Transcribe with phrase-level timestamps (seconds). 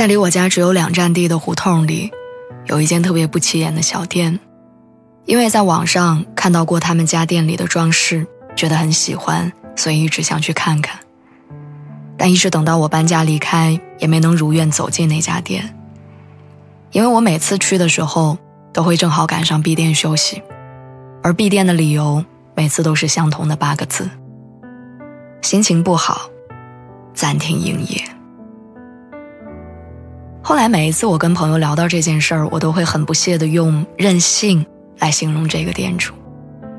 [0.00, 2.10] 在离我家只有两站地的胡同里，
[2.64, 4.40] 有一间特别不起眼的小店。
[5.26, 8.26] 因为在网上看到过他们家店里的装饰，
[8.56, 10.98] 觉得很喜欢，所以一直想去看看。
[12.16, 15.76] 但一直等到我搬家离开，也没能如愿走进那家店。
[16.92, 18.38] 因为我每次去的时候，
[18.72, 20.42] 都会正好赶上闭店休息，
[21.22, 24.08] 而闭店的理由每次都是相同的八个字：
[25.42, 26.22] 心情不好，
[27.12, 28.02] 暂停营业。
[30.42, 34.64] 后来每一次我跟朋友聊到这件事儿，我都会很不屑的用任性
[34.98, 36.14] 来形容这个店主。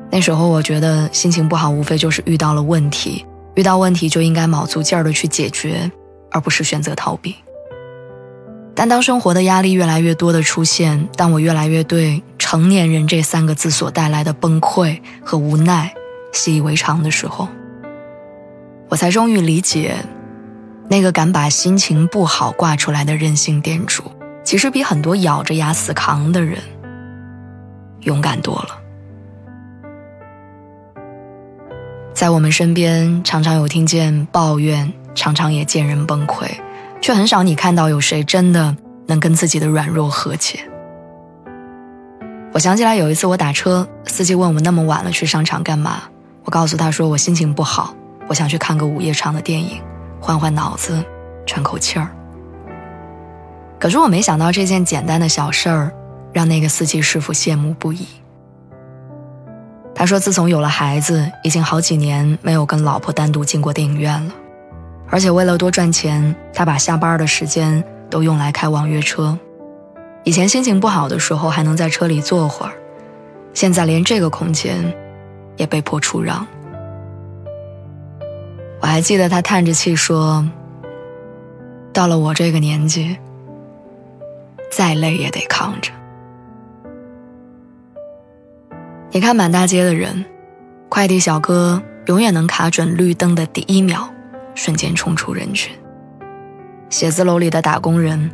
[0.09, 5.90] 那时候我觉得心情不好，无非就是遇到了问题，遇到问题就应该卯足劲儿的去解决，
[6.31, 7.36] 而不是选择逃避。
[8.73, 15.94] 但当生活的压力越来越多的出现，当我越来越对“成年人”这三个字所带来的崩溃和无奈
[16.34, 17.48] 习以为常的时候，
[18.90, 19.96] 我才终于理解。
[20.92, 24.03] 那个敢把心情不好挂出来的任性店主，
[24.44, 26.61] 其实比很多咬着牙死扛的人
[28.02, 28.78] 勇敢多了。
[32.14, 36.45] 在我们身边，常常有听见抱怨，常常也见人崩溃，
[37.00, 38.75] 却很少你看到有谁真的
[39.08, 40.59] 能跟自己的软弱和解。
[42.52, 46.03] 我想起来有一次，我打车，司机问我那么晚了去商场干嘛，
[46.44, 47.95] 我告诉他说我心情不好，
[48.28, 49.81] 我想去看个午夜场的电影。
[50.22, 51.03] 换换脑子，
[51.45, 52.08] 喘口气儿。
[53.80, 55.91] 可是我没想到这件简单的小事儿，
[56.31, 58.07] 让那个司机师傅羡慕不已。
[59.96, 64.31] 他说，自从有了孩子，已经好几年没有跟老婆单独进过电影院了，
[65.09, 69.38] 而且为了多赚钱，他把下班的时间都用来开网约车。
[70.23, 72.73] 以前心情不好的时候，还能在车里坐会儿，
[73.53, 74.94] 现在连这个空间
[75.57, 76.46] 也被迫出让。
[78.81, 80.46] 我还记得他叹着气说
[81.94, 83.16] ：“到了我这个年纪，
[84.72, 85.92] 再累也得扛着。”
[89.12, 90.25] 你看满大街的人，
[90.90, 94.09] 快递小哥永远能卡准绿灯的第一秒，
[94.56, 95.72] 瞬间冲出人群；
[96.90, 98.31] 写字楼里的打工人，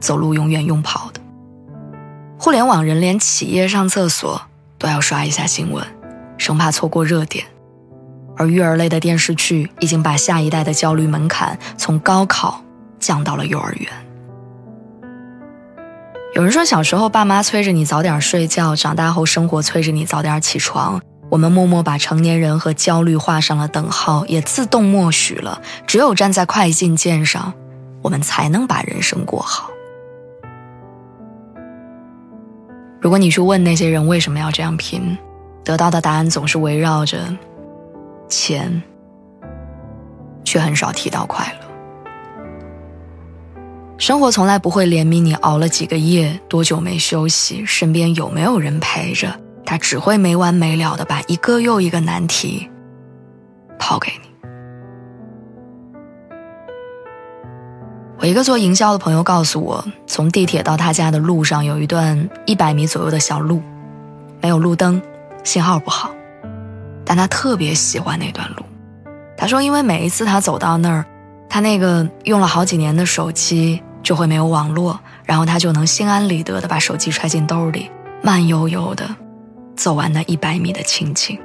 [0.00, 1.20] 走路永远用跑的；
[2.38, 4.40] 互联网人连企业上厕所
[4.78, 5.84] 都要刷一下新闻，
[6.38, 7.44] 生怕错过热点。
[8.40, 12.58] 而育儿类的电视剧已经把下一代的焦虑门槛从高考
[12.98, 13.86] 降到了幼儿园。
[16.34, 20.98] 有人说，小时候爸妈催着你早点睡觉，长大后生活催着你早点起床。
[21.28, 27.52] 我们默默把成年人和焦虑画上了等号，也自动默许了，只有站在快进键上，
[28.00, 29.68] 我们才能把人生过好。
[33.02, 35.18] 如果你去问那些人为什么要这样拼，
[35.62, 37.18] 得到的答案总是围绕着。
[38.30, 38.82] 钱，
[40.44, 41.66] 却很少提到快乐。
[43.98, 52.66] 生活从来不会怜悯你熬了几个夜，多久没休息，身边有没有人陪着，他只会没完没了的把一个又一个难题
[53.78, 54.30] 抛给你。
[58.18, 63.62] 我一个做营销的朋友告诉我，从地铁到他家的路上有一段一百米左右的小路，
[64.40, 65.00] 没有路灯，
[65.44, 66.10] 信号不好。
[67.10, 68.62] 但他特别喜欢那段路，
[69.36, 71.04] 他说，因为每一次他走到那儿，
[71.48, 77.90] 他那个用了好几年的手机就会没有网络，然后他就能心安理得的把手机揣进兜里，
[78.22, 79.08] 慢悠悠的
[79.74, 81.36] 走完那一百米的情景。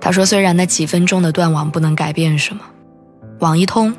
[0.00, 2.62] 他说，虽然那几分钟的断网不能改变什么，
[3.40, 3.94] 网一通，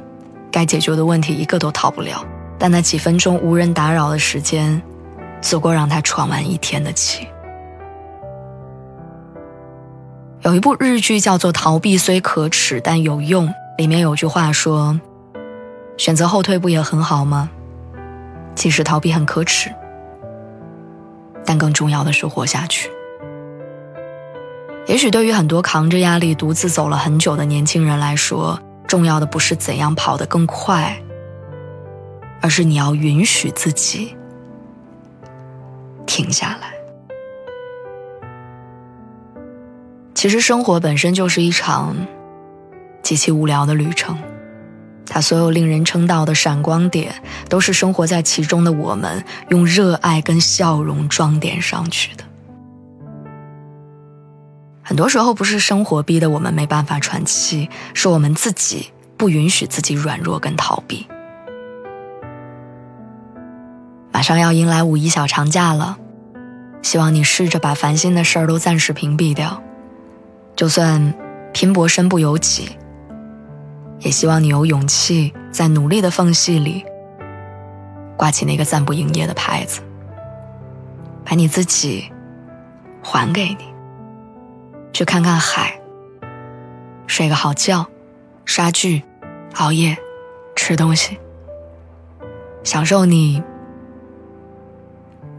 [0.51, 2.25] 该解决的问题一个都逃不了，
[2.57, 4.81] 但那几分钟无人打扰的时间，
[5.41, 7.27] 足够让他喘完一天的气。
[10.41, 13.47] 有一部日剧叫做《逃避虽可耻但有用》，
[13.77, 14.99] 里面有句话说
[15.97, 17.49] ：“选择后退不也很好吗？
[18.55, 19.69] 即使逃避很可耻，
[21.45, 22.89] 但更重要的是活下去。”
[24.87, 30.97] 也许对于很多扛着压力独自走了很久的年轻人来说，重要的不是怎样跑得更快，
[32.41, 34.15] 而是你要允许自己
[36.07, 36.58] 停下来。
[40.19, 41.95] 其实生活本身就是一场
[43.01, 44.17] 极其无聊的旅程。
[45.05, 47.15] 它所有令人称道的闪光点，
[47.47, 52.25] 都是生活在其中的我们用热爱跟笑容装点上去的。
[54.83, 61.07] 很多时候，不是生活逼得我们没办法喘气，是我们自己不允许自己软弱跟逃避。
[64.11, 65.97] 马上要迎来五一小长假了，
[66.81, 69.63] 希望你试着把烦心的事儿都暂时屏蔽掉，
[70.59, 71.13] 就算
[71.53, 72.77] 拼搏身不由己。
[73.99, 76.83] 也希望你有勇气，在努力的缝隙里
[78.17, 79.79] 挂起那个暂不营业的牌子，
[81.23, 82.11] 把你自己
[83.01, 83.73] 还给你，
[84.91, 85.79] 去看看海，
[87.07, 87.87] 睡个好觉，
[88.43, 89.01] 刷剧，
[89.55, 89.97] 熬夜，
[90.57, 91.17] 吃东西，
[92.65, 93.41] 享受你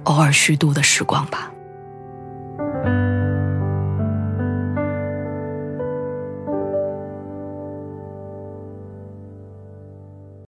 [0.04, 1.50] 偶尔虚度的时光吧。